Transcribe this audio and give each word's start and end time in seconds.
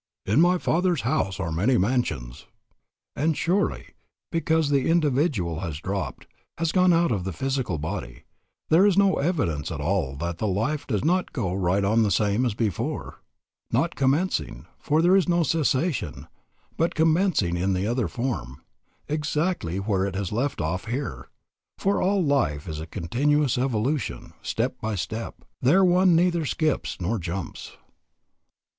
"In 0.25 0.41
my 0.41 0.57
Father's 0.57 1.01
house 1.01 1.39
are 1.39 1.51
many 1.51 1.77
mansions." 1.77 2.47
And 3.15 3.37
surely, 3.37 3.89
because 4.31 4.71
the 4.71 4.89
individual 4.89 5.59
has 5.59 5.79
dropped, 5.79 6.25
has 6.57 6.71
gone 6.71 6.91
out 6.91 7.11
of 7.11 7.23
the 7.23 7.31
physical 7.31 7.77
body, 7.77 8.23
there 8.69 8.83
is 8.83 8.97
no 8.97 9.17
evidence 9.17 9.71
at 9.71 9.79
all 9.79 10.15
that 10.15 10.39
the 10.39 10.47
life 10.47 10.87
does 10.87 11.05
not 11.05 11.31
go 11.33 11.53
right 11.53 11.83
on 11.85 12.01
the 12.01 12.09
same 12.09 12.47
as 12.47 12.55
before, 12.55 13.21
not 13.71 13.93
commencing, 13.93 14.65
for 14.79 15.03
there 15.03 15.15
is 15.15 15.29
no 15.29 15.43
cessation, 15.43 16.25
but 16.77 16.95
commencing 16.95 17.55
in 17.55 17.73
the 17.73 17.85
other 17.85 18.07
form, 18.07 18.59
exactly 19.07 19.77
where 19.79 20.07
it 20.07 20.15
has 20.15 20.31
left 20.31 20.61
off 20.61 20.85
here; 20.85 21.29
for 21.77 22.01
all 22.01 22.23
life 22.25 22.67
is 22.67 22.79
a 22.79 22.87
continuous 22.87 23.55
evolution, 23.55 24.33
step 24.41 24.81
by 24.81 24.95
step; 24.95 25.45
there 25.61 25.85
one 25.85 26.15
neither 26.15 26.43
skips 26.43 26.97
nor 26.99 27.19
jumps. 27.19 27.77